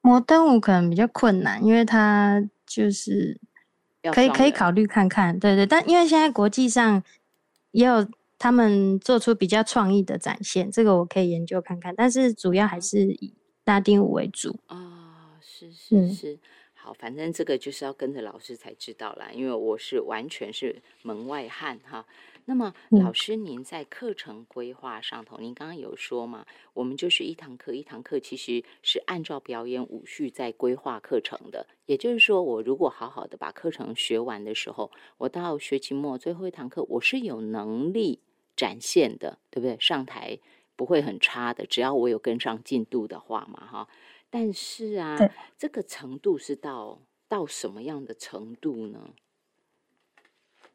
[0.01, 3.39] 摩登舞可能比较困难，因为它就是
[4.13, 5.65] 可以可以考虑看看，对对。
[5.65, 7.03] 但因为现在国际上
[7.71, 8.07] 也有
[8.37, 11.95] 他们做出比较创意的展现，这个我可以研究看看。
[11.97, 13.33] 但是主要还是以
[13.65, 16.37] 拉丁舞为主啊，是是是。
[16.75, 22.05] 好，反正这个就是要跟着老师才知道啦，因为我是完全是门外汉哈。
[22.49, 26.45] 那么，老师，您在课程规划上头，您刚刚有说嘛？
[26.73, 31.67] 我们就是一堂课一堂课，其实是按照表演舞序在规划课程的。
[31.87, 38.21] 也就是说，我如果好好的把课程学完的时候，我到学期末最后一堂课，我是有能力
[38.55, 39.77] 展现的，对不对？
[39.81, 40.39] 上台
[40.77, 43.89] 不会很差的，只要我有跟上进度的话嘛，哈。
[44.29, 45.17] 但是啊，
[45.57, 49.09] 这个程度是到到什么样的程度呢？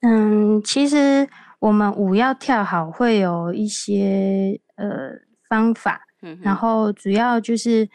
[0.03, 1.29] 嗯，其实
[1.61, 5.13] 我们舞要跳好，会有一些呃
[5.49, 7.89] 方法，嗯，然后主要就是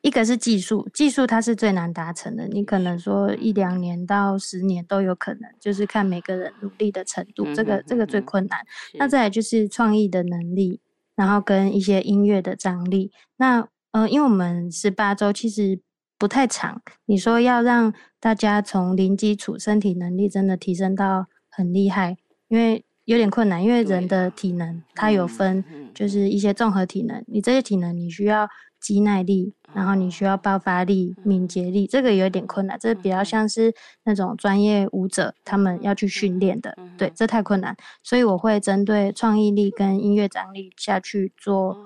[0.00, 8.60] 一个是技术，技术它是最难达成的，你可能说一两年到十年都有可能，就是看每个人努力的程度，这个这个最困难。
[8.94, 10.80] 那再来就是创意的能力，
[11.14, 13.12] 然后跟一些音乐的张力。
[13.36, 15.78] 那呃，因为我们十八周其实
[16.16, 21.26] 不太长，你说要让大家从零基础身体能力真的提升到。
[21.54, 22.16] 很厉害，
[22.48, 25.62] 因为有点困难，因为人的体能它有分，
[25.94, 27.22] 就是一些综合体能。
[27.26, 28.48] 你这些体能，你需要
[28.80, 32.78] 肌耐力，然后你需要爆发力、敏捷力，这个有点困难。
[32.78, 33.74] 这比较像是
[34.04, 37.76] 那种专业舞者他们要去训练的，对，这太困难。
[38.02, 41.76] 所以我会针对创意力跟音乐张力下去做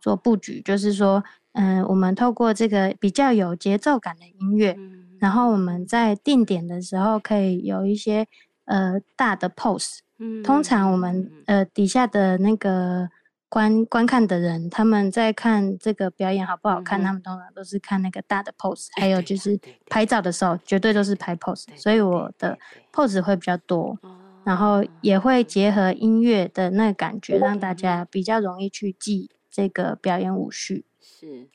[0.00, 4.76] 做布局，就是说，嗯，我们透过这个比较有节奏感的音乐，
[5.20, 8.26] 然后我们在定点的时候可以有一些。
[8.66, 13.08] 呃，大的 pose，嗯，通常我们呃底下的那个
[13.48, 19.58] 观观看的人，他们在看这个表演好不好看，他们通常都是看那个大的 pose，还有就是
[19.88, 22.58] 拍照的时候，绝对都是拍 pose，所以我的
[22.92, 23.98] pose 会比较多，
[24.44, 30.84] 然后也会结合音乐的那个感觉，让大家比较容易去记这个表演舞序。
[31.00, 31.48] 是，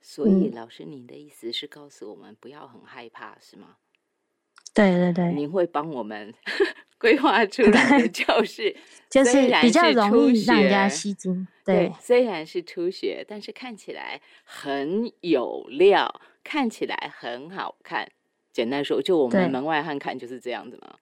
[0.00, 3.76] 所以老师，您的意思是告诉我们不要很害怕，是吗？
[4.74, 6.32] 对对对，您会帮我们
[6.98, 8.74] 规划出来的教室，
[9.10, 11.46] 就是比较容易让人家吸睛。
[11.64, 18.08] 对，虽然是初学，但是看起来很有料，看起来很好看。
[18.52, 20.94] 简单说，就我们门外汉看就是这样子嘛。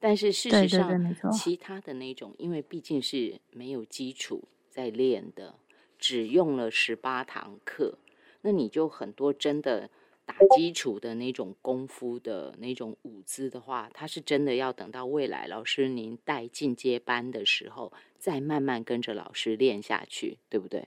[0.00, 5.54] 但是事实上，其他的那种，因为毕竟是没有基础在练的，
[5.98, 7.98] 只用了十八堂课，
[8.40, 9.88] 那你就很多真的。
[10.24, 20.86] 打基础的那种功夫的那种舞姿的话，他是真的要等到未来老师您带进阶班的时候，再慢慢跟着老师练下去，对不对？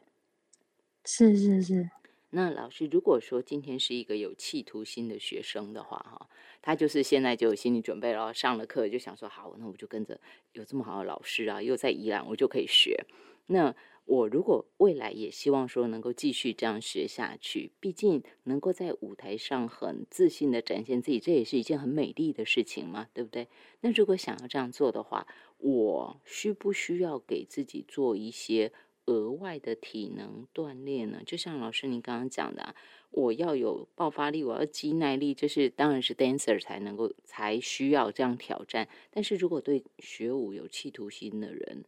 [1.04, 1.90] 是是是。
[2.32, 6.30] 那老师如果说今天是一个有企图心的学生的话，哈，
[6.62, 10.20] 他就是现在就有心理准备了，上了课就想说，好，那我就跟着
[10.54, 13.06] 有这么好的老师啊，又在宜兰，我就可以学。
[13.48, 13.74] 那
[14.06, 23.48] 我如果未来也希望说能够继续这样学下去，毕竟能够在舞台上很自信的展现自己，这也是一件很美丽的事情嘛，对不对？
[23.82, 25.28] 那如果想要这样做的话，
[25.58, 28.72] 我需不需要给自己做一些
[29.06, 31.22] 额外的体能锻炼呢？
[31.26, 32.76] 就像老师您刚刚讲的，
[33.10, 38.88] 我要有爆发力，我要肌耐力，这是当然是 dancer 才能够才需要这样挑战。
[39.10, 41.86] 但是如果对学舞有企图心的人，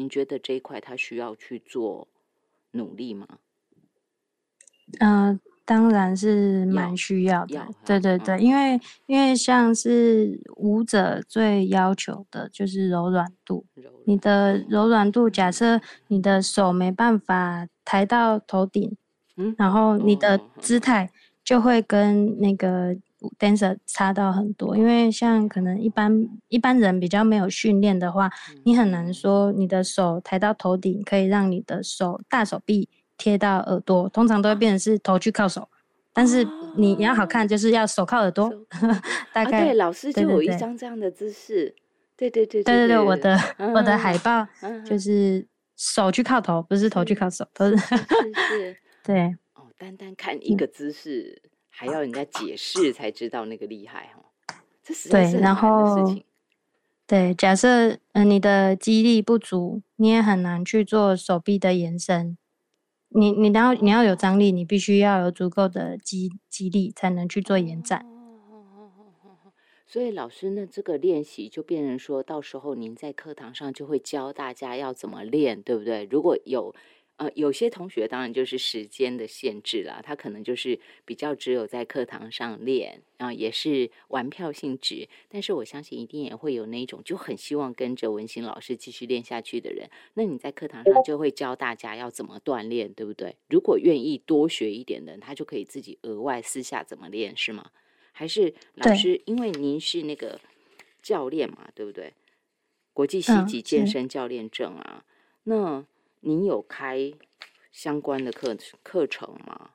[0.00, 2.08] 您觉得这一块他需要去做
[2.70, 3.26] 努力吗？
[4.98, 7.68] 嗯，当然是蛮需要的。
[7.84, 13.66] 对对对，因为因为像是舞者最要求的就是柔软度。
[14.04, 15.78] 你的柔软度，假设
[16.08, 18.96] 你的手没办法抬到头顶，
[19.36, 21.10] 嗯，然后你的姿态
[21.44, 22.96] 就会跟那个
[23.38, 28.30] dancer 差到很多，因为像可能一般一般人比较没有训练的话，
[28.64, 35.68] 你很难说你的手抬到头顶可以让你的手大手臂贴到耳朵，通常都会变成是头去靠手。
[36.12, 36.44] 但是
[36.76, 38.50] 你你要好看，就是要手靠耳朵。
[39.32, 41.74] 大概对，老师就有一张这样的姿势。
[42.16, 43.38] 对对对对对对，我的
[43.74, 44.46] 我的海报
[44.84, 45.46] 就是
[45.76, 48.76] 手去靠头，不是头去靠手，都是是。
[49.04, 51.40] 对哦，单单看一个姿势，
[51.70, 54.26] 还要人家解释才知道那个厉害哦。
[54.82, 56.24] 这实在是很难的事情。
[57.06, 62.36] 对，假设嗯你的肌力不足，你也很难去做手臂的延伸。
[63.08, 68.06] 你你然后你要有张力，你必须要有足够的肌肌力，才能去做延展。
[69.86, 76.04] 所以老师呢，这个练习就变成说到时候您在课堂上就会教大家要怎么练，对不对？
[76.10, 76.74] 如果有。
[77.20, 85.06] 呃，有些同学当然就是时间的限制啦，他可能就是比较只有在课堂上练，然后也是玩票性质。
[85.28, 89.90] 但是我相信一定也会有那种就很希望跟着文心老师继续练下去的人。
[90.14, 93.36] 那你在课堂上就会教大家要怎么锻炼，对不对？
[93.50, 97.70] 如果愿意多学一点的人，他就可以自己额外私下怎么练，是吗？
[98.12, 99.20] 还是老师？
[99.26, 100.40] 因为您是那个
[101.02, 102.14] 教练嘛，对不对？
[102.94, 105.04] 国际西级健身教练证啊，
[105.42, 105.84] 那。
[106.20, 107.12] 您有开
[107.72, 109.70] 相关的课课程吗？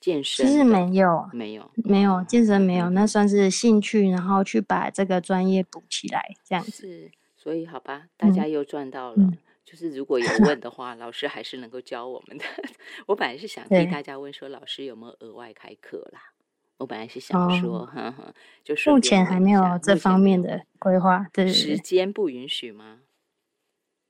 [0.00, 6.70] 健身其实没有，没有，没有健身没有，那算是兴趣，然后去把这个专业补起来，这样子。
[6.70, 9.32] 是，所以好吧，大家又赚到了。
[9.64, 12.44] 就是如果有问的话，老师还是能够教我们的。
[13.06, 16.32] 我本来是想替大家问说，老师有没有额外开课啦？
[16.78, 18.34] 我本来是想说， 呵呵，
[18.64, 23.00] 就是目前还没有这方面的规划，对时间不允许吗？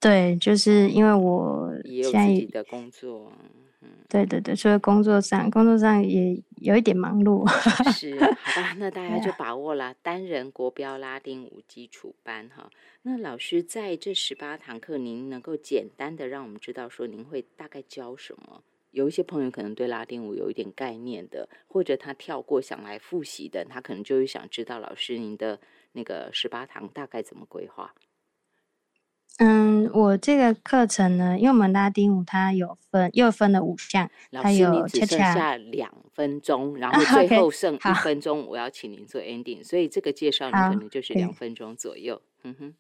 [0.01, 3.33] 对，就是因为我现在自己的工作，
[3.83, 7.45] 嗯，对对对，所以工作上工作上也有一点忙碌。
[7.93, 12.71] 是，好吧， 那大家就把握了单人国标拉丁舞基础班哈。
[13.03, 18.63] 那老师在这十八堂课，您能够简单的让我们知道说，您会大概教什么？
[18.91, 25.61] 有一些朋友可能对拉丁舞有一点概念的，或者他跳过想来复习的，他可能就会想知道老师您的
[25.93, 27.95] 那个十八堂大概怎么规划。
[29.37, 42.21] 嗯，我这个课程呢，因为我们拉丁舞它有分，又分了五项，它有只剩下两分钟，然 后最后剩一分钟，我要请您做 ending，所以这个介绍你可能就是两分钟左右。
[42.43, 42.75] 嗯哼，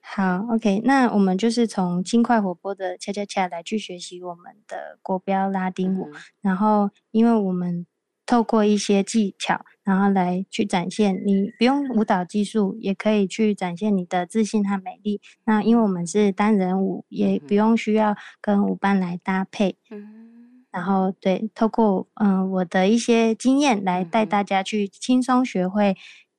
[0.00, 7.86] 好，OK，那我们就是从轻快活泼的恰恰恰来去学习我们的国标拉丁舞，然后因为我们。
[8.26, 15.20] 透过一些技巧，然后来去展现你不用舞蹈技术，也可以去展现你的自信和美丽。
[15.44, 19.76] 那因为我们是单人舞，也不用需要跟舞伴来搭配。
[19.90, 25.96] 嗯，然后对，透过嗯我的一些经验来带大家去轻松学会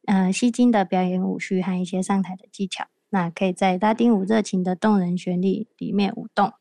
[0.08, 2.86] 嗯吸睛的表演舞序和一些上台的技巧。
[3.12, 6.52] 那可以在拉丁舞热情的动人旋律里面舞动。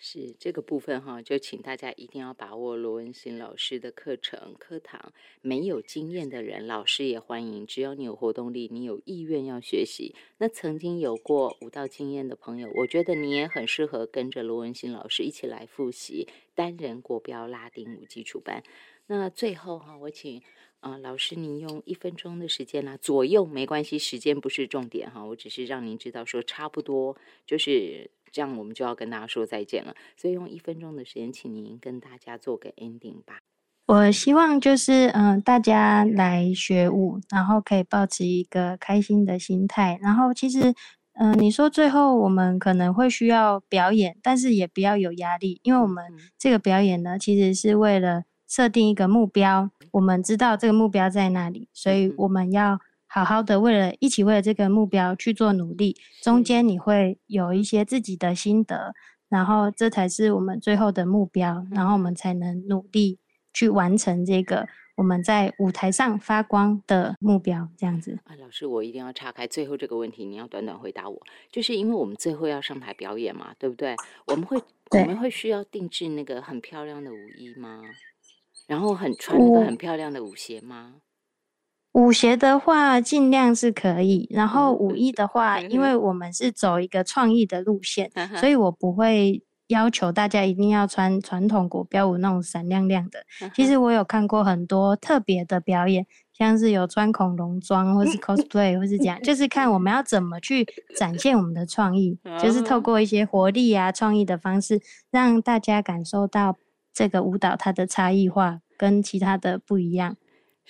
[0.00, 5.12] 是这个部分哈，就请大家一定要把握罗文新老师的课程课堂。
[5.42, 7.66] 没有经验的人，老师也欢迎。
[7.66, 18.62] 只要你有活动力，你有意愿要学习，那曾经有过舞蹈经验的朋友，我觉得你也很适合跟着罗文新老师一起来复习单人国标拉丁舞基础班。
[19.08, 20.40] 那最后哈，我请
[20.78, 28.08] 啊老师您用一分钟的时间啦，左右没关系，时间不是重点哈，我只是让您知道说差不多就是。
[28.32, 33.38] 这样我们就要跟大家说再见了，所以用一分钟的时间，请您跟大家做个 ending 吧。
[33.86, 39.98] 我希望就是嗯，大家来学舞，然后可以保持一个开心的心态。
[40.02, 40.74] 然后其实
[41.14, 46.04] 嗯，你说最后我们可能会需要表演，但是也不要有压力，因为我们
[46.38, 52.78] 这个表演呢，其实是为了设定一个目标，我们知道这个目标在哪里，所以我们要。
[53.08, 58.94] 好好的，为了一起为了这个目标去做努力，中间你会有一些自己的心得，
[59.28, 63.18] 然后这才是我们最后的目标，然后我们才能努力
[63.52, 67.68] 去完成这个我们在舞台上发光的目标。
[67.78, 71.18] 这样子啊，老师，我一定要岔开最后这个问题，你要短短回答我，
[71.50, 73.96] 就是因为我们最后要上台表演嘛，对不对？
[74.26, 77.80] 我们会我们会需要定制那个很漂亮的舞衣吗？
[78.66, 80.96] 然后很穿那个很漂亮的舞鞋吗？
[81.98, 84.28] 舞鞋的话，尽量是可以。
[84.30, 93.18] 然后舞衣的话，因为我们是走一个创意的路线，所以我不会要求大家一定要穿传统国标舞那种闪亮亮的。
[93.52, 100.64] 其实我有看过很多特别的表演，像是有穿恐龙装，或是 cosplay，或是这样，就是看我们要怎么去
[100.96, 104.80] 展现我们的创意， 就是透过一些活力啊、创意的方式，
[105.10, 106.56] 让大家感受到。
[106.90, 110.16] 这个舞蹈它的差异化跟其他的不一样。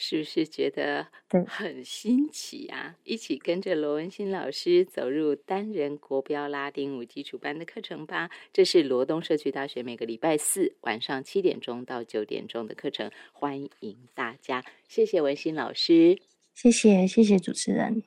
[0.01, 1.09] 是不是觉得
[1.49, 2.95] 很新奇啊？
[3.03, 8.31] 一起跟着罗文新老师走入单人国标拉丁舞基础班的课程吧。
[8.53, 14.65] 这是罗东社区大学每个礼拜四晚上七点钟到九点钟的课程，欢迎大家。
[14.89, 16.21] 谢谢文新老师，
[16.55, 18.05] 谢谢谢谢主持人。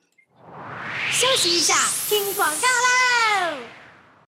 [1.10, 1.74] 休息一下，
[2.08, 3.01] 听广告啦。